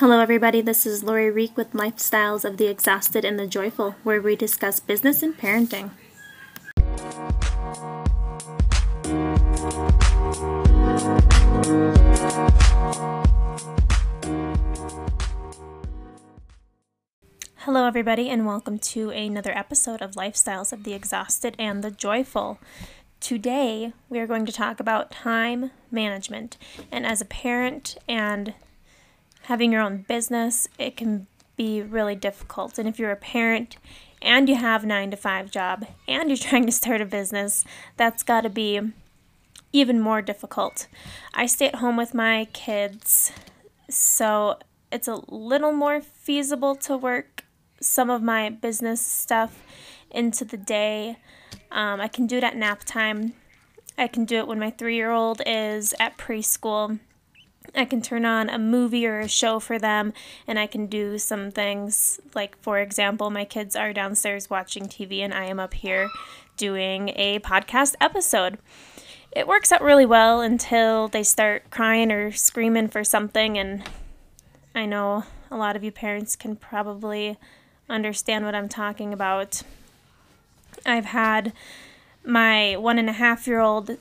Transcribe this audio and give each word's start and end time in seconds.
Hello, 0.00 0.18
everybody. 0.18 0.62
This 0.62 0.86
is 0.86 1.04
Lori 1.04 1.30
Rieck 1.30 1.56
with 1.56 1.72
Lifestyles 1.72 2.42
of 2.42 2.56
the 2.56 2.68
Exhausted 2.68 3.22
and 3.22 3.38
the 3.38 3.46
Joyful, 3.46 3.96
where 4.02 4.22
we 4.22 4.34
discuss 4.34 4.80
business 4.80 5.22
and 5.22 5.36
parenting. 5.36 5.90
Hello, 17.56 17.86
everybody, 17.86 18.30
and 18.30 18.46
welcome 18.46 18.78
to 18.78 19.10
another 19.10 19.52
episode 19.54 20.00
of 20.00 20.12
Lifestyles 20.12 20.72
of 20.72 20.84
the 20.84 20.94
Exhausted 20.94 21.54
and 21.58 21.84
the 21.84 21.90
Joyful. 21.90 22.58
Today, 23.20 23.92
we 24.08 24.18
are 24.18 24.26
going 24.26 24.46
to 24.46 24.52
talk 24.52 24.80
about 24.80 25.10
time 25.10 25.72
management. 25.90 26.56
And 26.90 27.04
as 27.04 27.20
a 27.20 27.26
parent 27.26 27.98
and 28.08 28.54
having 29.42 29.72
your 29.72 29.82
own 29.82 30.04
business, 30.08 30.68
it 30.78 30.96
can 30.96 31.26
be 31.56 31.82
really 31.82 32.14
difficult. 32.14 32.78
And 32.78 32.88
if 32.88 32.98
you're 32.98 33.10
a 33.10 33.16
parent 33.16 33.76
and 34.22 34.48
you 34.48 34.56
have 34.56 34.84
9 34.84 35.10
to 35.10 35.16
5 35.16 35.50
job 35.50 35.86
and 36.08 36.28
you're 36.28 36.36
trying 36.48 36.66
to 36.66 36.72
start 36.72 37.00
a 37.00 37.06
business, 37.06 37.64
that's 37.96 38.22
got 38.22 38.42
to 38.42 38.50
be 38.50 38.80
even 39.72 40.00
more 40.00 40.22
difficult. 40.22 40.86
I 41.34 41.46
stay 41.46 41.68
at 41.68 41.76
home 41.76 41.96
with 41.96 42.14
my 42.14 42.48
kids, 42.52 43.32
so 43.88 44.58
it's 44.90 45.08
a 45.08 45.20
little 45.28 45.72
more 45.72 46.00
feasible 46.00 46.74
to 46.76 46.96
work 46.96 47.44
some 47.80 48.10
of 48.10 48.22
my 48.22 48.50
business 48.50 49.00
stuff 49.00 49.62
into 50.10 50.44
the 50.44 50.56
day. 50.56 51.16
Um, 51.70 52.00
I 52.00 52.08
can 52.08 52.26
do 52.26 52.36
it 52.38 52.44
at 52.44 52.56
nap 52.56 52.84
time. 52.84 53.34
I 53.96 54.06
can 54.06 54.24
do 54.24 54.38
it 54.38 54.46
when 54.46 54.58
my 54.58 54.70
three 54.70 54.96
year 54.96 55.10
old 55.10 55.40
is 55.46 55.94
at 56.00 56.18
preschool. 56.18 56.98
I 57.74 57.84
can 57.84 58.02
turn 58.02 58.24
on 58.24 58.48
a 58.48 58.58
movie 58.58 59.06
or 59.06 59.20
a 59.20 59.28
show 59.28 59.60
for 59.60 59.78
them, 59.78 60.12
and 60.46 60.58
I 60.58 60.66
can 60.66 60.86
do 60.86 61.18
some 61.18 61.50
things. 61.50 62.20
Like, 62.34 62.56
for 62.60 62.78
example, 62.78 63.30
my 63.30 63.44
kids 63.44 63.76
are 63.76 63.92
downstairs 63.92 64.50
watching 64.50 64.84
TV, 64.84 65.20
and 65.20 65.32
I 65.32 65.44
am 65.44 65.60
up 65.60 65.74
here 65.74 66.08
doing 66.56 67.10
a 67.16 67.38
podcast 67.40 67.94
episode. 68.00 68.58
It 69.32 69.46
works 69.46 69.70
out 69.70 69.82
really 69.82 70.06
well 70.06 70.40
until 70.40 71.08
they 71.08 71.22
start 71.22 71.70
crying 71.70 72.10
or 72.10 72.32
screaming 72.32 72.88
for 72.88 73.04
something, 73.04 73.56
and 73.56 73.84
I 74.74 74.86
know 74.86 75.24
a 75.50 75.56
lot 75.56 75.76
of 75.76 75.84
you 75.84 75.92
parents 75.92 76.36
can 76.36 76.56
probably 76.56 77.36
understand 77.88 78.44
what 78.44 78.54
I'm 78.54 78.68
talking 78.68 79.12
about. 79.12 79.62
I've 80.84 81.06
had 81.06 81.52
my 82.24 82.76
one 82.76 82.98
and 82.98 83.08
a 83.08 83.14
half 83.14 83.46
year 83.46 83.60
old 83.60 83.96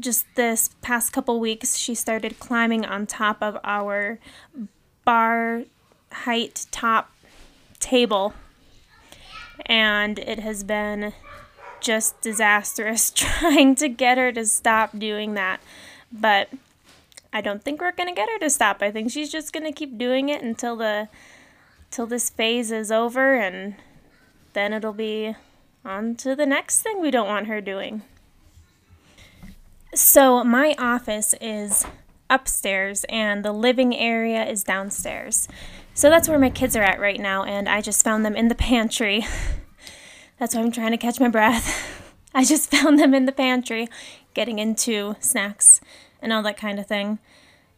just 0.00 0.26
this 0.34 0.70
past 0.80 1.12
couple 1.12 1.38
weeks, 1.40 1.76
she 1.76 1.94
started 1.94 2.38
climbing 2.38 2.84
on 2.84 3.06
top 3.06 3.42
of 3.42 3.58
our 3.64 4.18
bar 5.04 5.64
height 6.10 6.66
top 6.70 7.12
table. 7.78 8.34
And 9.66 10.18
it 10.18 10.40
has 10.40 10.64
been 10.64 11.12
just 11.80 12.20
disastrous 12.20 13.10
trying 13.14 13.74
to 13.76 13.88
get 13.88 14.18
her 14.18 14.32
to 14.32 14.46
stop 14.46 14.98
doing 14.98 15.34
that. 15.34 15.60
But 16.10 16.48
I 17.32 17.40
don't 17.40 17.62
think 17.62 17.80
we're 17.80 17.92
going 17.92 18.08
to 18.08 18.14
get 18.14 18.28
her 18.28 18.38
to 18.38 18.50
stop. 18.50 18.82
I 18.82 18.90
think 18.90 19.10
she's 19.10 19.30
just 19.30 19.52
going 19.52 19.64
to 19.64 19.72
keep 19.72 19.96
doing 19.96 20.28
it 20.28 20.42
until 20.42 20.76
the 20.76 21.08
till 21.90 22.06
this 22.06 22.30
phase 22.30 22.72
is 22.72 22.90
over 22.90 23.34
and 23.34 23.74
then 24.54 24.72
it'll 24.72 24.94
be 24.94 25.36
on 25.84 26.14
to 26.16 26.34
the 26.34 26.46
next 26.46 26.80
thing 26.80 27.00
we 27.00 27.10
don't 27.10 27.28
want 27.28 27.46
her 27.46 27.60
doing. 27.60 28.02
So, 29.94 30.42
my 30.42 30.74
office 30.78 31.34
is 31.38 31.84
upstairs 32.30 33.04
and 33.10 33.44
the 33.44 33.52
living 33.52 33.94
area 33.94 34.42
is 34.42 34.64
downstairs. 34.64 35.48
So, 35.92 36.08
that's 36.08 36.30
where 36.30 36.38
my 36.38 36.48
kids 36.48 36.74
are 36.76 36.82
at 36.82 36.98
right 36.98 37.20
now, 37.20 37.44
and 37.44 37.68
I 37.68 37.82
just 37.82 38.02
found 38.02 38.24
them 38.24 38.34
in 38.34 38.48
the 38.48 38.54
pantry. 38.54 39.26
that's 40.38 40.54
why 40.54 40.62
I'm 40.62 40.72
trying 40.72 40.92
to 40.92 40.96
catch 40.96 41.20
my 41.20 41.28
breath. 41.28 42.10
I 42.34 42.46
just 42.46 42.70
found 42.70 42.98
them 42.98 43.12
in 43.12 43.26
the 43.26 43.32
pantry 43.32 43.86
getting 44.32 44.58
into 44.58 45.14
snacks 45.20 45.82
and 46.22 46.32
all 46.32 46.42
that 46.42 46.56
kind 46.56 46.78
of 46.78 46.86
thing. 46.86 47.18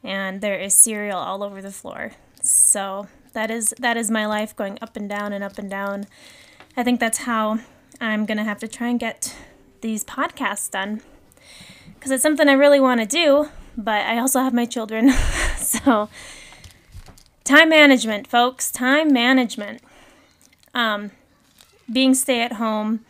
And 0.04 0.40
there 0.40 0.60
is 0.60 0.72
cereal 0.72 1.18
all 1.18 1.42
over 1.42 1.60
the 1.60 1.72
floor. 1.72 2.12
So, 2.40 3.08
that 3.32 3.50
is 3.50 3.74
that 3.80 3.96
is 3.96 4.08
my 4.08 4.24
life 4.24 4.54
going 4.54 4.78
up 4.80 4.96
and 4.96 5.08
down 5.08 5.32
and 5.32 5.42
up 5.42 5.58
and 5.58 5.68
down. 5.68 6.06
I 6.76 6.84
think 6.84 7.00
that's 7.00 7.18
how 7.18 7.58
I'm 8.00 8.24
going 8.24 8.38
to 8.38 8.44
have 8.44 8.60
to 8.60 8.68
try 8.68 8.86
and 8.86 9.00
get 9.00 9.34
these 9.80 10.04
podcasts 10.04 10.70
done 10.70 11.02
because 12.04 12.16
it's 12.16 12.22
something 12.22 12.50
I 12.50 12.52
really 12.52 12.80
want 12.80 13.00
to 13.00 13.06
do, 13.06 13.48
but 13.78 14.04
I 14.04 14.18
also 14.18 14.40
have 14.40 14.52
my 14.52 14.66
children. 14.66 15.10
so, 15.56 16.10
time 17.44 17.70
management, 17.70 18.26
folks, 18.26 18.70
time 18.70 19.10
management. 19.10 19.80
Um, 20.74 21.12
being 21.90 22.12
stay 22.12 22.42
at 22.42 22.52
home 22.52 23.06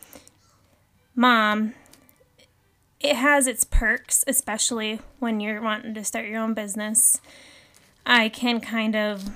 mom, 1.17 1.75
it 3.01 3.17
has 3.17 3.49
its 3.49 3.65
perks, 3.65 4.23
especially 4.29 5.01
when 5.19 5.41
you're 5.41 5.61
wanting 5.61 5.93
to 5.95 6.05
start 6.05 6.29
your 6.29 6.39
own 6.39 6.55
business. 6.55 7.21
I 8.07 8.29
can 8.29 8.61
kind 8.61 8.95
of 8.95 9.29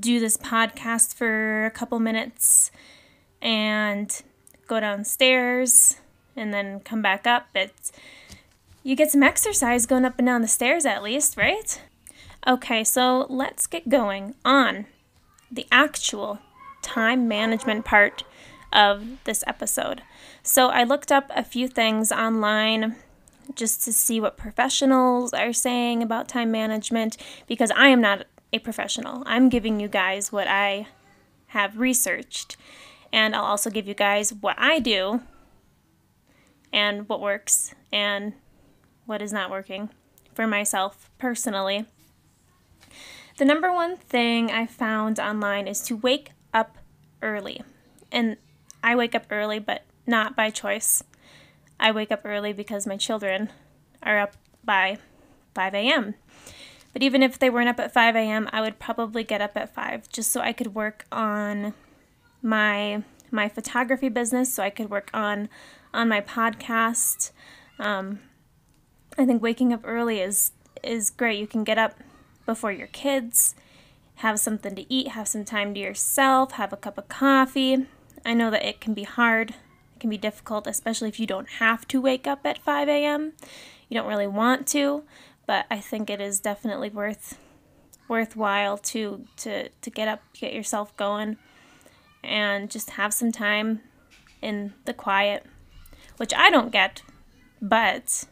do 0.00 0.20
this 0.20 0.38
podcast 0.38 1.14
for 1.14 1.66
a 1.66 1.70
couple 1.70 2.00
minutes 2.00 2.70
and 3.42 4.22
go 4.66 4.80
downstairs 4.80 5.96
and 6.34 6.54
then 6.54 6.80
come 6.80 7.02
back 7.02 7.26
up. 7.26 7.48
It's 7.54 7.92
you 8.88 8.96
get 8.96 9.10
some 9.10 9.22
exercise 9.22 9.84
going 9.84 10.06
up 10.06 10.14
and 10.16 10.26
down 10.26 10.40
the 10.40 10.48
stairs 10.48 10.86
at 10.86 11.02
least, 11.02 11.36
right? 11.36 11.82
Okay, 12.46 12.82
so 12.82 13.26
let's 13.28 13.66
get 13.66 13.90
going 13.90 14.34
on 14.46 14.86
the 15.50 15.66
actual 15.70 16.38
time 16.80 17.28
management 17.28 17.84
part 17.84 18.24
of 18.72 19.22
this 19.24 19.44
episode. 19.46 20.00
So 20.42 20.68
I 20.68 20.84
looked 20.84 21.12
up 21.12 21.30
a 21.36 21.44
few 21.44 21.68
things 21.68 22.10
online 22.10 22.96
just 23.54 23.84
to 23.84 23.92
see 23.92 24.22
what 24.22 24.38
professionals 24.38 25.34
are 25.34 25.52
saying 25.52 26.02
about 26.02 26.26
time 26.26 26.50
management 26.50 27.18
because 27.46 27.70
I 27.72 27.88
am 27.88 28.00
not 28.00 28.24
a 28.54 28.58
professional. 28.58 29.22
I'm 29.26 29.50
giving 29.50 29.80
you 29.80 29.88
guys 29.88 30.32
what 30.32 30.48
I 30.48 30.86
have 31.48 31.78
researched, 31.78 32.56
and 33.12 33.36
I'll 33.36 33.44
also 33.44 33.68
give 33.68 33.86
you 33.86 33.92
guys 33.92 34.32
what 34.32 34.58
I 34.58 34.78
do 34.78 35.20
and 36.72 37.06
what 37.06 37.20
works 37.20 37.74
and 37.92 38.32
what 39.08 39.22
is 39.22 39.32
not 39.32 39.50
working 39.50 39.88
for 40.34 40.46
myself 40.46 41.10
personally. 41.18 41.86
The 43.38 43.46
number 43.46 43.72
one 43.72 43.96
thing 43.96 44.50
I 44.50 44.66
found 44.66 45.18
online 45.18 45.66
is 45.66 45.80
to 45.82 45.96
wake 45.96 46.32
up 46.52 46.76
early. 47.22 47.62
And 48.12 48.36
I 48.82 48.94
wake 48.94 49.14
up 49.14 49.24
early, 49.30 49.58
but 49.58 49.84
not 50.06 50.36
by 50.36 50.50
choice. 50.50 51.02
I 51.80 51.90
wake 51.90 52.12
up 52.12 52.20
early 52.24 52.52
because 52.52 52.86
my 52.86 52.96
children 52.96 53.50
are 54.02 54.18
up 54.18 54.36
by 54.62 54.98
5 55.54 55.74
a.m. 55.74 56.14
But 56.92 57.02
even 57.02 57.22
if 57.22 57.38
they 57.38 57.48
weren't 57.48 57.68
up 57.68 57.80
at 57.80 57.94
5 57.94 58.14
a.m., 58.14 58.48
I 58.52 58.60
would 58.60 58.78
probably 58.78 59.24
get 59.24 59.40
up 59.40 59.56
at 59.56 59.74
5 59.74 60.08
just 60.10 60.30
so 60.30 60.40
I 60.40 60.52
could 60.52 60.74
work 60.74 61.06
on 61.10 61.72
my 62.42 63.02
my 63.30 63.48
photography 63.48 64.08
business, 64.08 64.52
so 64.54 64.62
I 64.62 64.70
could 64.70 64.90
work 64.90 65.10
on 65.12 65.48
on 65.92 66.08
my 66.08 66.20
podcast, 66.20 67.30
um, 67.78 68.20
I 69.18 69.26
think 69.26 69.42
waking 69.42 69.72
up 69.72 69.80
early 69.82 70.20
is 70.20 70.52
is 70.82 71.10
great. 71.10 71.40
You 71.40 71.48
can 71.48 71.64
get 71.64 71.76
up 71.76 71.98
before 72.46 72.70
your 72.70 72.86
kids, 72.86 73.56
have 74.16 74.38
something 74.38 74.76
to 74.76 74.92
eat, 74.92 75.08
have 75.08 75.26
some 75.26 75.44
time 75.44 75.74
to 75.74 75.80
yourself, 75.80 76.52
have 76.52 76.72
a 76.72 76.76
cup 76.76 76.96
of 76.96 77.08
coffee. 77.08 77.86
I 78.24 78.32
know 78.34 78.50
that 78.52 78.64
it 78.64 78.80
can 78.80 78.94
be 78.94 79.02
hard, 79.02 79.50
it 79.50 80.00
can 80.00 80.08
be 80.08 80.16
difficult, 80.16 80.68
especially 80.68 81.08
if 81.08 81.18
you 81.18 81.26
don't 81.26 81.48
have 81.58 81.86
to 81.88 82.00
wake 82.00 82.28
up 82.28 82.46
at 82.46 82.58
5 82.58 82.88
a.m. 82.88 83.32
You 83.88 83.96
don't 83.96 84.08
really 84.08 84.28
want 84.28 84.68
to, 84.68 85.02
but 85.46 85.66
I 85.68 85.80
think 85.80 86.08
it 86.08 86.20
is 86.20 86.38
definitely 86.38 86.90
worth 86.90 87.38
worthwhile 88.06 88.78
to 88.78 89.26
to 89.38 89.68
to 89.68 89.90
get 89.90 90.06
up, 90.06 90.22
get 90.32 90.52
yourself 90.52 90.96
going, 90.96 91.38
and 92.22 92.70
just 92.70 92.90
have 92.90 93.12
some 93.12 93.32
time 93.32 93.80
in 94.40 94.74
the 94.84 94.94
quiet, 94.94 95.44
which 96.18 96.32
I 96.32 96.50
don't 96.50 96.70
get, 96.70 97.02
but 97.60 98.24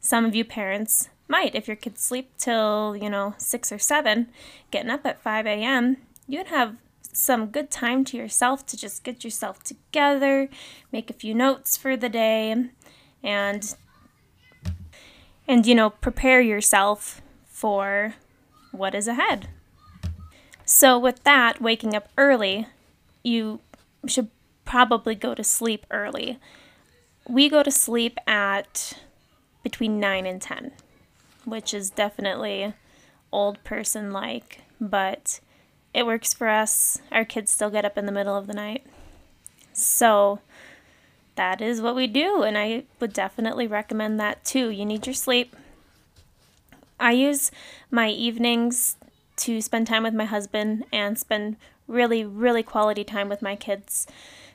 some 0.00 0.24
of 0.24 0.34
you 0.34 0.44
parents 0.44 1.08
might, 1.28 1.54
if 1.54 1.68
your 1.68 1.76
kids 1.76 2.02
sleep 2.02 2.32
till, 2.38 2.96
you 2.96 3.08
know, 3.08 3.34
6 3.38 3.72
or 3.72 3.78
7, 3.78 4.28
getting 4.70 4.90
up 4.90 5.06
at 5.06 5.22
5 5.22 5.46
a.m., 5.46 5.98
you'd 6.26 6.48
have 6.48 6.76
some 7.12 7.46
good 7.46 7.70
time 7.70 8.04
to 8.04 8.16
yourself 8.16 8.66
to 8.66 8.76
just 8.76 9.04
get 9.04 9.24
yourself 9.24 9.62
together, 9.62 10.48
make 10.92 11.10
a 11.10 11.14
few 11.14 11.34
notes 11.34 11.76
for 11.76 11.96
the 11.96 12.08
day, 12.08 12.54
and 13.22 13.74
and 15.48 15.66
you 15.66 15.74
know, 15.74 15.90
prepare 15.90 16.40
yourself 16.40 17.20
for 17.46 18.14
what 18.70 18.94
is 18.94 19.08
ahead. 19.08 19.48
So 20.64 20.96
with 20.98 21.24
that, 21.24 21.60
waking 21.60 21.96
up 21.96 22.08
early, 22.16 22.68
you 23.24 23.60
should 24.06 24.28
probably 24.64 25.16
go 25.16 25.34
to 25.34 25.42
sleep 25.42 25.84
early. 25.90 26.38
We 27.28 27.48
go 27.48 27.64
to 27.64 27.70
sleep 27.72 28.18
at 28.26 28.96
between 29.62 30.00
9 30.00 30.26
and 30.26 30.40
10, 30.40 30.72
which 31.44 31.74
is 31.74 31.90
definitely 31.90 32.74
old 33.32 33.62
person 33.64 34.12
like, 34.12 34.62
but 34.80 35.40
it 35.92 36.06
works 36.06 36.32
for 36.32 36.48
us. 36.48 37.00
Our 37.12 37.24
kids 37.24 37.50
still 37.50 37.70
get 37.70 37.84
up 37.84 37.98
in 37.98 38.06
the 38.06 38.12
middle 38.12 38.36
of 38.36 38.46
the 38.46 38.54
night. 38.54 38.86
So 39.72 40.40
that 41.36 41.60
is 41.60 41.80
what 41.80 41.96
we 41.96 42.06
do, 42.06 42.42
and 42.42 42.58
I 42.58 42.84
would 42.98 43.12
definitely 43.12 43.66
recommend 43.66 44.20
that 44.20 44.44
too. 44.44 44.68
You 44.68 44.84
need 44.84 45.06
your 45.06 45.14
sleep. 45.14 45.56
I 46.98 47.12
use 47.12 47.50
my 47.90 48.10
evenings 48.10 48.96
to 49.36 49.62
spend 49.62 49.86
time 49.86 50.02
with 50.02 50.12
my 50.12 50.26
husband 50.26 50.84
and 50.92 51.18
spend 51.18 51.56
really, 51.86 52.24
really 52.24 52.62
quality 52.62 53.04
time 53.04 53.28
with 53.28 53.40
my 53.40 53.56
kids. 53.56 54.06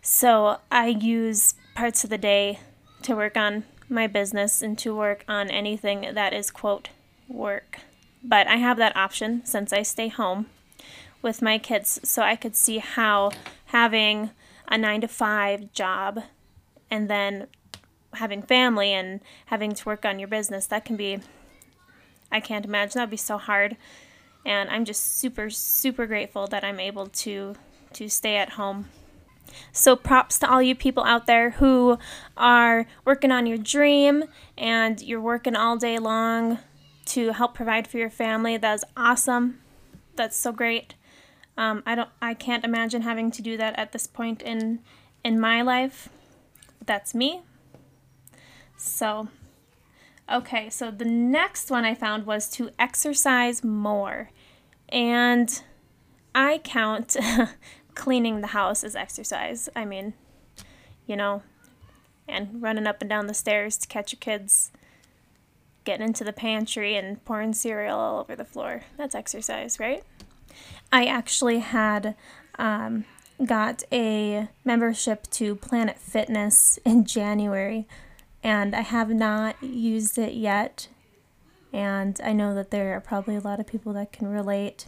So 0.02 0.60
I 0.72 0.88
use 0.88 1.56
parts 1.74 2.04
of 2.04 2.12
the 2.12 2.20
day 2.20 2.60
to 3.02 3.16
work 3.16 3.36
on 3.36 3.64
my 3.90 4.08
business 4.08 4.62
and 4.62 4.78
to 4.80 4.96
work 4.96 5.24
on 5.28 5.50
anything 5.50 6.14
that 6.14 6.34
is, 6.34 6.52
quote, 6.52 6.90
work. 7.28 7.80
But 8.24 8.48
I 8.48 8.58
have 8.58 8.78
that 8.78 8.96
option 8.96 9.46
since 9.46 9.72
I 9.72 9.84
stay 9.84 10.08
home 10.08 10.48
with 11.22 11.42
my 11.42 11.58
kids, 11.58 12.00
so 12.04 12.22
I 12.22 12.36
could 12.36 12.56
see 12.56 12.80
how 12.80 13.32
having 13.66 14.32
a 14.68 14.78
nine 14.78 15.02
to 15.02 15.08
five 15.08 15.72
job 15.74 16.24
and 16.90 17.10
then 17.10 17.48
having 18.14 18.42
family 18.42 18.92
and 18.92 19.20
having 19.48 19.74
to 19.74 19.86
work 19.86 20.06
on 20.06 20.20
your 20.20 20.28
business, 20.28 20.68
that 20.68 20.86
can 20.86 20.96
be, 20.96 21.20
I 22.32 22.40
can't 22.40 22.66
imagine, 22.66 23.00
that'd 23.00 23.10
be 23.10 23.18
so 23.18 23.38
hard. 23.38 23.78
And 24.46 24.70
I'm 24.70 24.86
just 24.86 25.18
super, 25.18 25.50
super 25.50 26.06
grateful 26.06 26.48
that 26.48 26.64
I'm 26.64 26.80
able 26.80 27.08
to 27.08 27.56
to 27.94 28.10
stay 28.10 28.36
at 28.36 28.50
home 28.50 28.90
so, 29.72 29.96
props 29.96 30.40
to 30.40 30.50
all 30.50 30.62
you 30.62 30.76
people 30.76 31.04
out 31.04 31.28
there 31.28 31.52
who 31.52 31.98
are 32.38 32.86
working 33.04 33.32
on 33.32 33.46
your 33.46 33.58
dream 33.58 34.26
and 34.58 35.02
you're 35.02 35.22
working 35.22 35.56
all 35.56 35.78
day 35.78 36.00
long 36.00 36.60
to 37.06 37.34
help 37.34 37.54
provide 37.54 37.88
for 37.88 37.98
your 37.98 38.10
family. 38.10 38.58
That's 38.58 38.84
awesome. 38.98 39.62
That's 40.16 40.36
so 40.36 40.52
great. 40.52 40.96
Um, 41.58 41.84
I 41.86 41.96
don't. 41.96 42.10
I 42.22 42.34
can't 42.34 42.66
imagine 42.66 43.04
having 43.04 43.32
to 43.32 43.42
do 43.42 43.58
that 43.58 43.78
at 43.78 43.92
this 43.92 44.08
point 44.08 44.42
in 44.42 44.80
in 45.24 45.40
my 45.40 45.62
life. 45.62 46.10
That's 46.86 47.16
me. 47.16 47.42
So, 48.78 49.30
okay. 50.32 50.70
So 50.70 50.92
the 50.92 51.06
next 51.06 51.72
one 51.72 51.86
I 51.86 51.96
found 51.96 52.26
was 52.26 52.50
to 52.52 52.72
exercise 52.78 53.64
more, 53.64 54.32
and 54.90 55.62
I 56.34 56.60
count 56.64 57.16
cleaning 57.96 58.42
the 58.42 58.48
house 58.48 58.84
is 58.84 58.96
exercise. 58.96 59.70
I 59.76 59.86
mean, 59.86 60.14
you 61.08 61.16
know, 61.16 61.42
and 62.28 62.62
running 62.62 62.88
up 62.88 63.02
and 63.02 63.10
down 63.10 63.28
the 63.28 63.34
stairs 63.34 63.78
to 63.78 63.88
catch 63.88 64.12
your 64.12 64.20
kids, 64.20 64.72
getting 65.84 66.08
into 66.08 66.24
the 66.24 66.34
pantry 66.34 66.96
and 66.96 67.24
pouring 67.26 67.54
cereal 67.54 67.98
all 67.98 68.20
over 68.20 68.36
the 68.36 68.46
floor. 68.46 68.84
That's 68.98 69.16
exercise, 69.16 69.80
right? 69.80 70.04
I 70.92 71.06
actually 71.06 71.60
had 71.60 72.16
um, 72.58 73.06
got 73.44 73.84
a 73.92 74.48
membership 74.64 75.30
to 75.32 75.56
Planet 75.56 75.98
Fitness 75.98 76.80
in 76.86 77.06
January, 77.06 77.88
and 78.44 78.76
I 78.76 78.82
have 78.82 79.10
not 79.10 79.62
used 79.62 80.18
it 80.18 80.34
yet. 80.34 80.88
And 81.74 82.20
I 82.24 82.32
know 82.32 82.56
that 82.56 82.72
there 82.72 82.96
are 82.96 83.02
probably 83.02 83.36
a 83.36 83.42
lot 83.42 83.60
of 83.60 83.68
people 83.68 83.92
that 83.94 84.14
can 84.14 84.28
relate. 84.28 84.88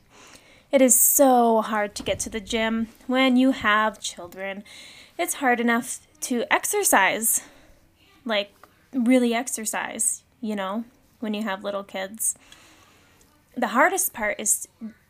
It 0.70 0.82
is 0.82 1.00
so 1.00 1.62
hard 1.62 1.96
to 1.96 2.04
get 2.04 2.20
to 2.20 2.30
the 2.30 2.42
gym 2.42 2.90
when 3.08 3.38
you 3.38 3.52
have 3.52 4.02
children. 4.02 4.64
It's 5.18 5.36
hard 5.36 5.62
enough 5.62 6.02
to 6.22 6.44
exercise, 6.52 7.42
like 8.26 8.52
really 8.94 9.34
exercise, 9.34 10.24
you 10.42 10.56
know, 10.56 10.84
when 11.22 11.34
you 11.34 11.44
have 11.44 11.64
little 11.64 11.84
kids. 11.84 12.36
The 13.56 13.68
hardest 13.68 14.12
part 14.12 14.40
is 14.40 14.68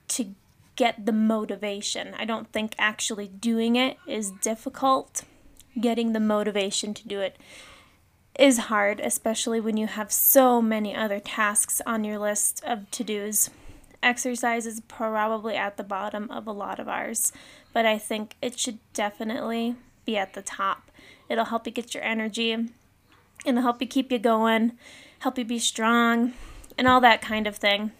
to 0.10 0.36
get 0.76 1.08
the 1.08 1.12
motivation. 1.12 2.14
I 2.16 2.26
don't 2.26 2.52
think 2.52 2.76
actually 2.78 3.28
doing 3.28 3.76
it 3.76 3.98
is 4.08 4.30
difficult. 4.30 5.24
Getting 5.80 6.14
the 6.14 6.20
motivation 6.20 6.94
to 6.94 7.08
do 7.08 7.20
it 7.20 7.36
is 8.38 8.60
hard, 8.60 9.00
especially 9.00 9.60
when 9.60 9.76
you 9.76 9.88
have 9.88 10.12
so 10.12 10.62
many 10.62 10.96
other 10.96 11.20
tasks 11.20 11.82
on 11.88 12.04
your 12.04 12.20
list 12.20 12.64
of 12.64 12.90
to 12.92 13.04
dos 13.04 13.50
exercise 14.02 14.66
is 14.66 14.82
probably 14.88 15.56
at 15.56 15.78
the 15.78 15.84
bottom 15.84 16.30
of 16.32 16.48
a 16.48 16.52
lot 16.52 16.80
of 16.80 16.88
ours, 16.88 17.32
but 17.74 17.86
I 17.86 17.98
think 17.98 18.36
it 18.42 18.60
should 18.60 18.80
definitely 18.94 19.76
be 20.06 20.18
at 20.18 20.34
the 20.34 20.42
top. 20.42 20.92
It'll 21.30 21.46
help 21.46 21.66
you 21.66 21.72
get 21.72 21.94
your 21.94 22.04
energy, 22.04 22.70
it'll 23.46 23.62
help 23.62 23.82
you 23.82 23.88
keep 23.88 24.12
you 24.12 24.20
going, 24.20 24.74
help 25.20 25.38
you 25.38 25.46
be 25.46 25.60
strong, 25.60 26.34
and 26.78 26.88
all 26.88 27.02
that 27.02 27.22
kind 27.22 27.48
of 27.48 27.58
thing. 27.58 27.92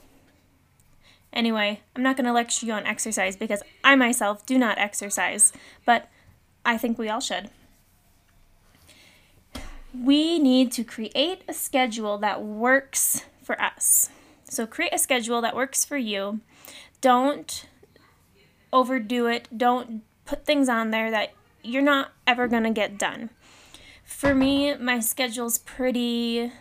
Anyway, 1.34 1.82
I'm 1.96 2.04
not 2.04 2.16
going 2.16 2.26
to 2.26 2.34
lecture 2.34 2.66
you 2.66 2.74
on 2.74 2.86
exercise 2.86 3.36
because 3.36 3.62
I 3.84 3.96
myself 3.96 4.46
do 4.46 4.58
not 4.58 4.78
exercise, 4.78 5.52
but 5.86 6.10
I 6.66 6.78
think 6.78 6.98
we 6.98 7.10
all 7.10 7.20
should. 7.20 7.50
We 9.94 10.40
need 10.40 10.72
to 10.74 10.84
create 10.84 11.44
a 11.48 11.54
schedule 11.54 12.18
that 12.20 12.44
works 12.44 13.24
for 13.44 13.60
us. 13.62 14.10
So 14.50 14.66
create 14.66 14.94
a 14.94 15.00
schedule 15.00 15.42
that 15.42 15.56
works 15.56 15.84
for 15.84 15.98
you. 15.98 16.42
Don't 17.02 17.68
overdo 18.72 19.28
it. 19.28 19.48
Don't 19.56 20.04
put 20.26 20.46
things 20.46 20.70
on 20.70 20.92
there 20.92 21.12
that 21.12 21.34
you're 21.64 21.82
not 21.82 22.12
ever 22.26 22.48
going 22.48 22.64
to 22.64 22.72
get 22.72 22.98
done. 22.98 23.30
For 24.04 24.34
me, 24.34 24.76
my 24.76 25.00
schedule's 25.00 25.58
pretty 25.58 26.52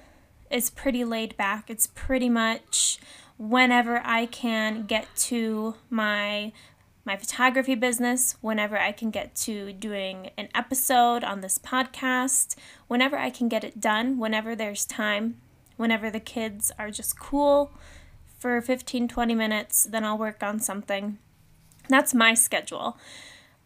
it's 0.50 0.71
pretty 0.71 1.05
laid 1.05 1.37
back. 1.37 1.71
It's 1.71 1.88
pretty 1.88 2.29
much 2.29 2.99
whenever 3.37 4.00
I 4.05 4.27
can 4.27 4.85
get 4.87 5.09
to 5.17 5.75
my 5.91 6.53
my 7.05 7.17
photography 7.17 7.77
business, 7.77 8.37
whenever 8.41 8.77
I 8.77 8.91
can 8.91 9.11
get 9.11 9.37
to 9.37 9.73
doing 9.73 10.31
an 10.37 10.49
episode 10.55 11.23
on 11.23 11.41
this 11.41 11.56
podcast, 11.56 12.56
whenever 12.88 13.17
I 13.17 13.31
can 13.31 13.49
get 13.49 13.62
it 13.62 13.81
done, 13.81 14.19
whenever 14.19 14.56
there's 14.56 14.85
time 14.85 15.41
whenever 15.76 16.11
the 16.11 16.20
kids 16.20 16.73
are 16.78 16.90
just 16.90 17.19
cool 17.19 17.73
for 18.38 18.61
15 18.61 19.08
20 19.08 19.34
minutes 19.34 19.84
then 19.84 20.05
i'll 20.05 20.19
work 20.19 20.43
on 20.43 20.61
something. 20.61 21.19
That's 21.88 22.14
my 22.14 22.34
schedule. 22.34 22.99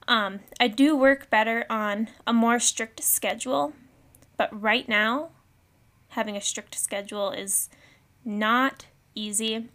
Um, 0.08 0.40
i 0.58 0.68
do 0.68 0.96
work 0.96 1.30
better 1.30 1.64
on 1.70 2.08
a 2.26 2.32
more 2.32 2.58
strict 2.58 3.02
schedule 3.02 3.72
but 4.36 4.48
right 4.58 4.88
now 4.88 5.30
having 6.08 6.36
a 6.36 6.40
strict 6.40 6.74
schedule 6.74 7.30
is 7.30 7.68
not 8.24 8.86
easy. 9.14 9.68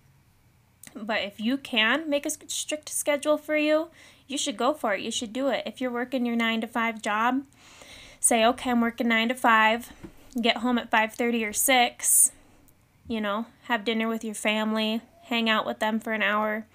But 0.94 1.22
if 1.24 1.40
you 1.40 1.58
can 1.58 2.10
make 2.10 2.26
a 2.26 2.30
strict 2.30 2.90
schedule 2.90 3.38
for 3.38 3.56
you 3.58 3.90
you 4.28 4.38
should 4.38 4.58
go 4.58 4.74
for 4.74 4.96
it. 4.96 5.02
You 5.02 5.12
should 5.12 5.34
do 5.34 5.50
it. 5.50 5.64
If 5.68 5.80
you're 5.80 5.92
working 5.92 6.26
your 6.26 6.36
9 6.36 6.62
to 6.62 6.68
5 6.68 7.02
job 7.02 7.44
say 8.26 8.44
okay 8.44 8.72
i'm 8.72 8.82
working 8.82 9.08
9 9.08 9.30
to 9.30 9.36
5 9.36 9.94
get 10.42 10.58
home 10.58 10.78
at 10.78 10.90
5:30 10.90 11.44
or 11.46 11.54
6, 11.54 12.32
you 13.08 13.22
know, 13.22 13.46
have 13.64 13.86
dinner 13.86 14.08
with 14.08 14.24
your 14.24 14.36
family, 14.36 15.02
hang 15.24 15.50
out 15.50 15.66
with 15.66 15.80
them 15.80 16.00
for 16.00 16.14
an 16.14 16.22
hour, 16.22 16.66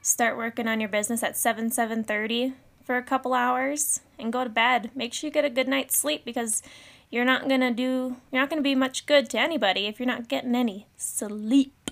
start 0.00 0.36
working 0.36 0.68
on 0.68 0.80
your 0.80 0.88
business 0.88 1.22
at 1.22 1.36
7 1.36 1.70
7:30 1.70 2.54
for 2.84 2.96
a 2.96 3.02
couple 3.02 3.34
hours 3.34 4.00
and 4.18 4.32
go 4.32 4.44
to 4.44 4.50
bed. 4.50 4.90
Make 4.94 5.14
sure 5.14 5.28
you 5.28 5.32
get 5.32 5.44
a 5.44 5.50
good 5.50 5.68
night's 5.68 5.96
sleep 5.96 6.24
because 6.24 6.62
you're 7.10 7.24
not 7.24 7.48
going 7.48 7.60
to 7.60 7.70
do 7.70 8.16
you're 8.30 8.40
not 8.40 8.48
going 8.48 8.58
to 8.58 8.62
be 8.62 8.74
much 8.74 9.06
good 9.06 9.28
to 9.30 9.38
anybody 9.38 9.86
if 9.86 9.98
you're 9.98 10.06
not 10.06 10.28
getting 10.28 10.54
any 10.54 10.86
sleep. 10.96 11.90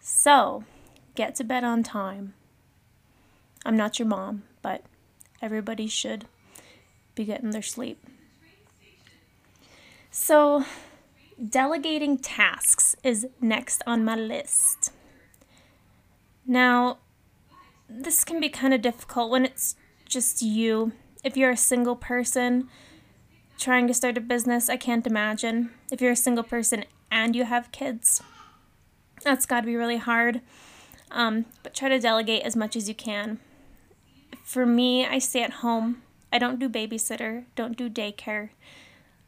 So, 0.00 0.64
get 1.14 1.34
to 1.36 1.44
bed 1.44 1.64
on 1.64 1.82
time. 1.82 2.34
I'm 3.64 3.76
not 3.76 3.98
your 3.98 4.06
mom, 4.06 4.42
but 4.60 4.82
everybody 5.40 5.86
should 5.86 6.26
be 7.14 7.24
getting 7.24 7.50
their 7.50 7.62
sleep. 7.62 8.04
So, 10.16 10.64
delegating 11.48 12.18
tasks 12.18 12.94
is 13.02 13.26
next 13.40 13.82
on 13.84 14.04
my 14.04 14.14
list. 14.14 14.92
Now, 16.46 16.98
this 17.88 18.22
can 18.22 18.38
be 18.38 18.48
kind 18.48 18.72
of 18.72 18.80
difficult 18.80 19.28
when 19.28 19.44
it's 19.44 19.74
just 20.08 20.40
you. 20.40 20.92
If 21.24 21.36
you're 21.36 21.50
a 21.50 21.56
single 21.56 21.96
person 21.96 22.68
trying 23.58 23.88
to 23.88 23.92
start 23.92 24.16
a 24.16 24.20
business, 24.20 24.68
I 24.68 24.76
can't 24.76 25.04
imagine. 25.04 25.70
If 25.90 26.00
you're 26.00 26.12
a 26.12 26.16
single 26.16 26.44
person 26.44 26.84
and 27.10 27.34
you 27.34 27.42
have 27.42 27.72
kids, 27.72 28.22
that's 29.24 29.46
got 29.46 29.62
to 29.62 29.66
be 29.66 29.74
really 29.74 29.96
hard. 29.96 30.42
Um, 31.10 31.46
but 31.64 31.74
try 31.74 31.88
to 31.88 31.98
delegate 31.98 32.44
as 32.44 32.54
much 32.54 32.76
as 32.76 32.88
you 32.88 32.94
can. 32.94 33.40
For 34.44 34.64
me, 34.64 35.04
I 35.04 35.18
stay 35.18 35.42
at 35.42 35.54
home. 35.54 36.02
I 36.32 36.38
don't 36.38 36.60
do 36.60 36.68
babysitter, 36.68 37.46
don't 37.56 37.76
do 37.76 37.90
daycare. 37.90 38.50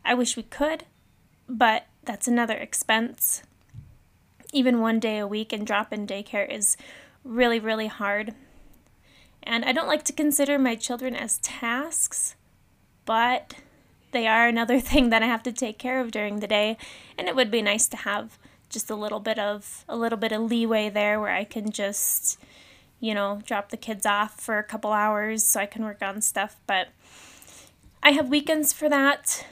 I 0.06 0.14
wish 0.14 0.36
we 0.36 0.44
could, 0.44 0.84
but 1.48 1.86
that's 2.04 2.28
another 2.28 2.56
expense. 2.56 3.42
Even 4.52 4.80
one 4.80 5.00
day 5.00 5.18
a 5.18 5.26
week 5.26 5.52
and 5.52 5.66
drop 5.66 5.92
in 5.92 6.06
daycare 6.06 6.50
is 6.50 6.76
really, 7.24 7.58
really 7.58 7.88
hard. 7.88 8.34
And 9.42 9.64
I 9.64 9.72
don't 9.72 9.88
like 9.88 10.04
to 10.04 10.12
consider 10.12 10.58
my 10.58 10.76
children 10.76 11.14
as 11.16 11.38
tasks, 11.38 12.36
but 13.04 13.54
they 14.12 14.26
are 14.26 14.46
another 14.46 14.78
thing 14.90 15.10
that 15.10 15.22
I 15.22 15.26
have 15.26 15.42
to 15.42 15.52
take 15.52 15.78
care 15.78 16.00
of 16.00 16.12
during 16.12 16.38
the 16.40 16.46
day. 16.46 16.76
And 17.18 17.28
it 17.28 17.34
would 17.34 17.50
be 17.50 17.60
nice 17.60 17.88
to 17.88 17.96
have 17.98 18.38
just 18.68 18.90
a 18.90 18.96
little 18.96 19.20
bit 19.20 19.38
of 19.38 19.84
a 19.88 19.96
little 19.96 20.18
bit 20.18 20.32
of 20.32 20.42
leeway 20.42 20.88
there 20.88 21.20
where 21.20 21.30
I 21.30 21.44
can 21.44 21.70
just 21.70 22.38
you 23.00 23.14
know, 23.14 23.42
drop 23.44 23.70
the 23.70 23.76
kids 23.76 24.06
off 24.06 24.40
for 24.40 24.58
a 24.58 24.64
couple 24.64 24.92
hours 24.92 25.44
so 25.44 25.60
I 25.60 25.66
can 25.66 25.84
work 25.84 26.00
on 26.02 26.22
stuff, 26.22 26.56
but 26.66 26.88
I 28.02 28.12
have 28.12 28.28
weekends 28.28 28.72
for 28.72 28.88
that. 28.88 29.46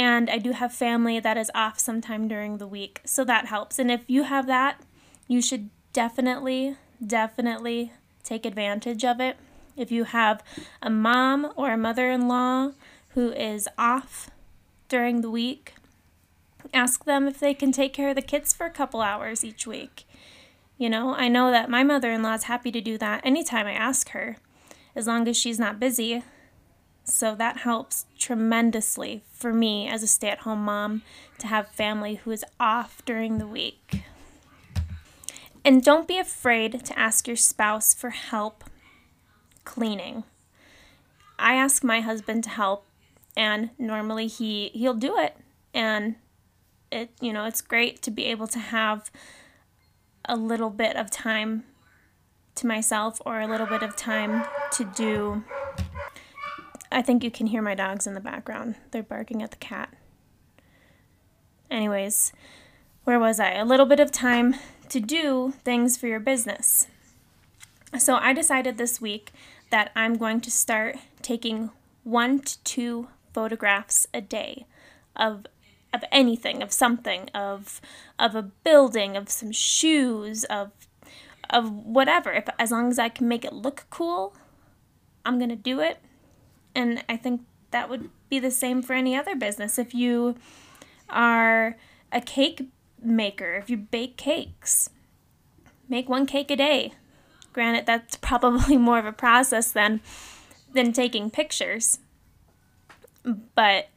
And 0.00 0.30
I 0.30 0.38
do 0.38 0.52
have 0.52 0.72
family 0.72 1.20
that 1.20 1.36
is 1.36 1.50
off 1.54 1.78
sometime 1.78 2.26
during 2.26 2.56
the 2.56 2.66
week. 2.66 3.02
So 3.04 3.22
that 3.24 3.48
helps. 3.48 3.78
And 3.78 3.90
if 3.90 4.00
you 4.06 4.22
have 4.22 4.46
that, 4.46 4.80
you 5.28 5.42
should 5.42 5.68
definitely, 5.92 6.76
definitely 7.06 7.92
take 8.24 8.46
advantage 8.46 9.04
of 9.04 9.20
it. 9.20 9.36
If 9.76 9.92
you 9.92 10.04
have 10.04 10.42
a 10.80 10.88
mom 10.88 11.52
or 11.54 11.74
a 11.74 11.76
mother 11.76 12.10
in 12.10 12.28
law 12.28 12.72
who 13.10 13.30
is 13.32 13.68
off 13.76 14.30
during 14.88 15.20
the 15.20 15.30
week, 15.30 15.74
ask 16.72 17.04
them 17.04 17.28
if 17.28 17.38
they 17.38 17.52
can 17.52 17.70
take 17.70 17.92
care 17.92 18.08
of 18.08 18.16
the 18.16 18.22
kids 18.22 18.54
for 18.54 18.64
a 18.64 18.70
couple 18.70 19.02
hours 19.02 19.44
each 19.44 19.66
week. 19.66 20.04
You 20.78 20.88
know, 20.88 21.14
I 21.14 21.28
know 21.28 21.50
that 21.50 21.68
my 21.68 21.82
mother 21.82 22.10
in 22.10 22.22
law 22.22 22.32
is 22.32 22.44
happy 22.44 22.72
to 22.72 22.80
do 22.80 22.96
that 22.96 23.20
anytime 23.22 23.66
I 23.66 23.74
ask 23.74 24.08
her, 24.10 24.38
as 24.96 25.06
long 25.06 25.28
as 25.28 25.36
she's 25.36 25.58
not 25.58 25.78
busy. 25.78 26.22
So 27.10 27.34
that 27.34 27.58
helps 27.58 28.06
tremendously 28.18 29.22
for 29.32 29.52
me 29.52 29.88
as 29.88 30.02
a 30.02 30.06
stay 30.06 30.28
at 30.28 30.40
home 30.40 30.64
mom 30.64 31.02
to 31.38 31.48
have 31.48 31.68
family 31.68 32.16
who 32.16 32.30
is 32.30 32.44
off 32.60 33.02
during 33.04 33.38
the 33.38 33.46
week. 33.46 34.04
And 35.64 35.82
don't 35.82 36.08
be 36.08 36.18
afraid 36.18 36.84
to 36.84 36.98
ask 36.98 37.26
your 37.26 37.36
spouse 37.36 37.92
for 37.92 38.10
help 38.10 38.64
cleaning. 39.64 40.24
I 41.38 41.54
ask 41.54 41.82
my 41.82 42.00
husband 42.00 42.44
to 42.44 42.50
help 42.50 42.86
and 43.36 43.70
normally 43.76 44.26
he 44.26 44.68
he'll 44.68 44.94
do 44.94 45.18
it 45.18 45.36
and 45.74 46.14
it 46.92 47.10
you 47.20 47.32
know, 47.32 47.44
it's 47.44 47.60
great 47.60 48.02
to 48.02 48.10
be 48.10 48.26
able 48.26 48.46
to 48.48 48.58
have 48.58 49.10
a 50.24 50.36
little 50.36 50.70
bit 50.70 50.96
of 50.96 51.10
time 51.10 51.64
to 52.54 52.66
myself 52.66 53.20
or 53.26 53.40
a 53.40 53.46
little 53.46 53.66
bit 53.66 53.82
of 53.82 53.96
time 53.96 54.44
to 54.72 54.84
do 54.84 55.44
I 56.92 57.02
think 57.02 57.22
you 57.22 57.30
can 57.30 57.48
hear 57.48 57.62
my 57.62 57.74
dogs 57.74 58.06
in 58.06 58.14
the 58.14 58.20
background. 58.20 58.74
They're 58.90 59.02
barking 59.02 59.42
at 59.42 59.50
the 59.50 59.56
cat. 59.56 59.94
Anyways, 61.70 62.32
where 63.04 63.20
was 63.20 63.38
I? 63.38 63.52
A 63.52 63.64
little 63.64 63.86
bit 63.86 64.00
of 64.00 64.10
time 64.10 64.56
to 64.88 65.00
do 65.00 65.54
things 65.62 65.96
for 65.96 66.08
your 66.08 66.20
business. 66.20 66.88
So 67.98 68.16
I 68.16 68.32
decided 68.32 68.76
this 68.76 69.00
week 69.00 69.32
that 69.70 69.92
I'm 69.94 70.16
going 70.16 70.40
to 70.42 70.50
start 70.50 70.96
taking 71.22 71.70
one 72.02 72.40
to 72.40 72.58
two 72.62 73.08
photographs 73.32 74.06
a 74.12 74.20
day 74.20 74.66
of 75.16 75.46
of 75.92 76.04
anything, 76.12 76.62
of 76.62 76.72
something, 76.72 77.28
of 77.34 77.80
of 78.18 78.34
a 78.34 78.42
building, 78.42 79.16
of 79.16 79.28
some 79.28 79.52
shoes, 79.52 80.44
of 80.44 80.70
of 81.48 81.70
whatever. 81.72 82.32
If 82.32 82.48
as 82.58 82.70
long 82.70 82.90
as 82.90 82.98
I 82.98 83.08
can 83.08 83.28
make 83.28 83.44
it 83.44 83.52
look 83.52 83.86
cool, 83.90 84.36
I'm 85.24 85.38
going 85.38 85.50
to 85.50 85.56
do 85.56 85.80
it. 85.80 85.98
And 86.74 87.04
I 87.08 87.16
think 87.16 87.42
that 87.70 87.88
would 87.88 88.10
be 88.28 88.38
the 88.38 88.50
same 88.50 88.82
for 88.82 88.94
any 88.94 89.16
other 89.16 89.34
business. 89.34 89.78
If 89.78 89.94
you 89.94 90.36
are 91.08 91.76
a 92.12 92.20
cake 92.20 92.68
maker, 93.02 93.54
if 93.54 93.70
you 93.70 93.76
bake 93.76 94.16
cakes, 94.16 94.90
make 95.88 96.08
one 96.08 96.26
cake 96.26 96.50
a 96.50 96.56
day. 96.56 96.92
Granted, 97.52 97.86
that's 97.86 98.16
probably 98.20 98.76
more 98.76 98.98
of 98.98 99.06
a 99.06 99.12
process 99.12 99.72
than 99.72 100.00
than 100.72 100.92
taking 100.92 101.30
pictures. 101.30 101.98
But 103.24 103.88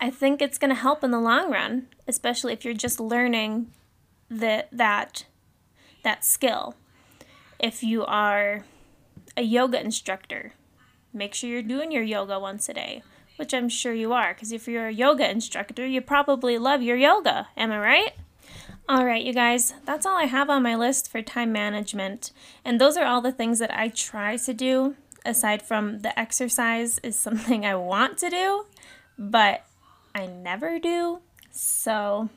I 0.00 0.10
think 0.10 0.40
it's 0.40 0.56
going 0.56 0.70
to 0.70 0.80
help 0.80 1.04
in 1.04 1.10
the 1.10 1.20
long 1.20 1.50
run, 1.50 1.88
especially 2.08 2.52
if 2.52 2.64
you're 2.64 2.74
just 2.74 3.00
learning 3.00 3.72
the, 4.30 4.66
that 4.72 5.26
that 6.02 6.24
skill. 6.24 6.74
If 7.58 7.82
you 7.82 8.06
are 8.06 8.64
a 9.36 9.42
yoga 9.42 9.78
instructor, 9.78 10.54
make 11.12 11.34
sure 11.34 11.50
you're 11.50 11.62
doing 11.62 11.92
your 11.92 12.02
yoga 12.02 12.38
once 12.38 12.68
a 12.68 12.74
day, 12.74 13.02
which 13.36 13.52
I'm 13.52 13.68
sure 13.68 13.92
you 13.92 14.12
are, 14.12 14.34
because 14.34 14.52
if 14.52 14.68
you're 14.68 14.88
a 14.88 14.92
yoga 14.92 15.30
instructor, 15.30 15.86
you 15.86 16.00
probably 16.00 16.58
love 16.58 16.82
your 16.82 16.96
yoga. 16.96 17.48
Am 17.56 17.72
I 17.72 17.78
right? 17.78 18.12
All 18.88 19.04
right, 19.04 19.24
you 19.24 19.32
guys, 19.32 19.74
that's 19.84 20.04
all 20.04 20.16
I 20.16 20.24
have 20.24 20.50
on 20.50 20.62
my 20.62 20.74
list 20.74 21.10
for 21.10 21.22
time 21.22 21.52
management. 21.52 22.32
And 22.64 22.80
those 22.80 22.96
are 22.96 23.04
all 23.04 23.20
the 23.20 23.30
things 23.30 23.60
that 23.60 23.72
I 23.72 23.88
try 23.88 24.36
to 24.36 24.52
do, 24.52 24.96
aside 25.24 25.62
from 25.62 26.00
the 26.00 26.18
exercise 26.18 26.98
is 27.02 27.16
something 27.20 27.64
I 27.64 27.76
want 27.76 28.18
to 28.18 28.30
do, 28.30 28.66
but 29.18 29.64
I 30.14 30.26
never 30.26 30.78
do. 30.78 31.20
So 31.52 32.30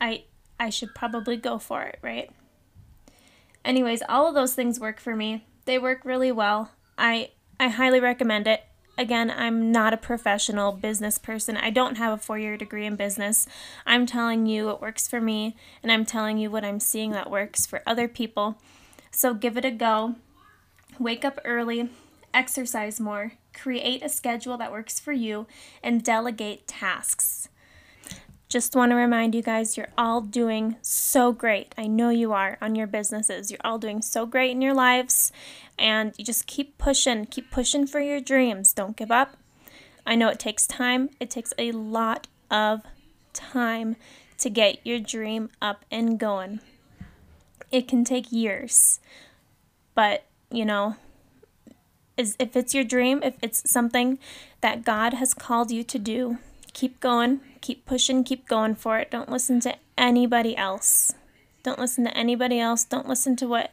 I 0.00 0.24
I 0.58 0.70
should 0.70 0.94
probably 0.94 1.36
go 1.36 1.58
for 1.58 1.82
it, 1.82 1.98
right? 2.02 2.30
Anyways, 3.64 4.02
all 4.08 4.26
of 4.26 4.34
those 4.34 4.54
things 4.54 4.80
work 4.80 5.00
for 5.00 5.14
me. 5.14 5.44
They 5.64 5.78
work 5.78 6.04
really 6.04 6.32
well. 6.32 6.70
I 6.98 7.30
I 7.58 7.68
highly 7.68 8.00
recommend 8.00 8.46
it. 8.46 8.64
Again, 8.98 9.30
I'm 9.30 9.72
not 9.72 9.94
a 9.94 9.96
professional 9.96 10.72
business 10.72 11.16
person. 11.16 11.56
I 11.56 11.70
don't 11.70 11.96
have 11.96 12.12
a 12.12 12.22
four 12.22 12.38
year 12.38 12.56
degree 12.56 12.84
in 12.84 12.96
business. 12.96 13.46
I'm 13.86 14.04
telling 14.04 14.46
you 14.46 14.66
what 14.66 14.82
works 14.82 15.08
for 15.08 15.20
me, 15.20 15.56
and 15.82 15.90
I'm 15.90 16.04
telling 16.04 16.38
you 16.38 16.50
what 16.50 16.64
I'm 16.64 16.80
seeing 16.80 17.12
that 17.12 17.30
works 17.30 17.64
for 17.64 17.82
other 17.86 18.08
people. 18.08 18.58
So 19.10 19.34
give 19.34 19.56
it 19.56 19.64
a 19.64 19.70
go. 19.70 20.16
Wake 20.98 21.24
up 21.24 21.40
early, 21.44 21.88
exercise 22.34 23.00
more, 23.00 23.32
create 23.54 24.04
a 24.04 24.08
schedule 24.08 24.56
that 24.58 24.72
works 24.72 25.00
for 25.00 25.12
you, 25.12 25.46
and 25.82 26.04
delegate 26.04 26.66
tasks. 26.66 27.48
Just 28.52 28.76
want 28.76 28.90
to 28.90 28.96
remind 28.96 29.34
you 29.34 29.40
guys, 29.40 29.78
you're 29.78 29.94
all 29.96 30.20
doing 30.20 30.76
so 30.82 31.32
great. 31.32 31.74
I 31.78 31.86
know 31.86 32.10
you 32.10 32.34
are 32.34 32.58
on 32.60 32.74
your 32.74 32.86
businesses. 32.86 33.50
You're 33.50 33.64
all 33.64 33.78
doing 33.78 34.02
so 34.02 34.26
great 34.26 34.50
in 34.50 34.60
your 34.60 34.74
lives. 34.74 35.32
And 35.78 36.12
you 36.18 36.24
just 36.26 36.46
keep 36.46 36.76
pushing, 36.76 37.24
keep 37.24 37.50
pushing 37.50 37.86
for 37.86 37.98
your 37.98 38.20
dreams. 38.20 38.74
Don't 38.74 38.94
give 38.94 39.10
up. 39.10 39.38
I 40.04 40.16
know 40.16 40.28
it 40.28 40.38
takes 40.38 40.66
time, 40.66 41.08
it 41.18 41.30
takes 41.30 41.54
a 41.56 41.72
lot 41.72 42.26
of 42.50 42.82
time 43.32 43.96
to 44.36 44.50
get 44.50 44.86
your 44.86 44.98
dream 44.98 45.48
up 45.62 45.86
and 45.90 46.20
going. 46.20 46.60
It 47.70 47.88
can 47.88 48.04
take 48.04 48.30
years. 48.30 49.00
But, 49.94 50.26
you 50.50 50.66
know, 50.66 50.96
is 52.18 52.36
if 52.38 52.54
it's 52.54 52.74
your 52.74 52.84
dream, 52.84 53.22
if 53.22 53.36
it's 53.40 53.70
something 53.70 54.18
that 54.60 54.84
God 54.84 55.14
has 55.14 55.32
called 55.32 55.70
you 55.70 55.82
to 55.84 55.98
do, 55.98 56.36
keep 56.74 57.00
going, 57.00 57.40
keep 57.62 57.86
pushing, 57.86 58.24
keep 58.24 58.46
going 58.46 58.74
for 58.74 58.98
it. 58.98 59.10
Don't 59.10 59.30
listen 59.30 59.60
to 59.60 59.74
anybody 59.96 60.54
else. 60.56 61.14
Don't 61.62 61.78
listen 61.78 62.04
to 62.04 62.16
anybody 62.16 62.60
else. 62.60 62.84
Don't 62.84 63.08
listen 63.08 63.36
to 63.36 63.46
what 63.46 63.72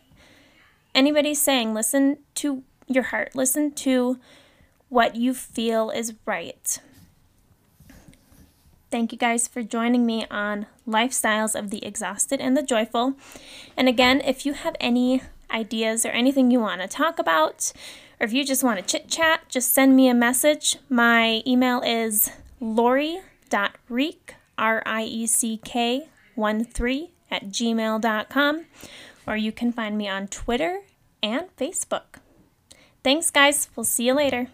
anybody's 0.95 1.41
saying. 1.41 1.73
Listen 1.73 2.19
to 2.35 2.63
your 2.87 3.03
heart. 3.03 3.35
Listen 3.35 3.71
to 3.71 4.19
what 4.87 5.15
you 5.15 5.33
feel 5.33 5.89
is 5.89 6.13
right. 6.25 6.79
Thank 8.91 9.11
you 9.11 9.17
guys 9.17 9.47
for 9.47 9.61
joining 9.61 10.05
me 10.05 10.25
on 10.31 10.65
Lifestyles 10.87 11.57
of 11.57 11.69
the 11.69 11.85
Exhausted 11.85 12.41
and 12.41 12.57
the 12.57 12.63
Joyful. 12.63 13.13
And 13.77 13.87
again, 13.87 14.19
if 14.21 14.45
you 14.45 14.53
have 14.53 14.75
any 14.79 15.21
ideas 15.51 16.05
or 16.05 16.09
anything 16.09 16.49
you 16.49 16.59
want 16.59 16.81
to 16.81 16.87
talk 16.87 17.19
about, 17.19 17.71
or 18.19 18.25
if 18.25 18.33
you 18.33 18.43
just 18.43 18.63
want 18.63 18.79
to 18.79 18.85
chit 18.85 19.07
chat, 19.07 19.47
just 19.47 19.73
send 19.73 19.95
me 19.95 20.09
a 20.09 20.15
message. 20.15 20.77
My 20.89 21.43
email 21.45 21.81
is 21.81 22.31
rieck 23.49 24.35
R 24.57 24.83
I 24.85 25.03
E 25.03 25.27
C 25.27 25.57
K 25.57 26.09
1 26.35 26.63
3 26.65 27.11
at 27.31 27.45
gmail.com, 27.45 28.65
or 29.27 29.37
you 29.37 29.51
can 29.51 29.71
find 29.71 29.97
me 29.97 30.07
on 30.07 30.27
Twitter 30.27 30.81
and 31.21 31.55
Facebook. 31.57 32.19
Thanks, 33.03 33.31
guys. 33.31 33.69
We'll 33.75 33.83
see 33.83 34.07
you 34.07 34.13
later. 34.13 34.49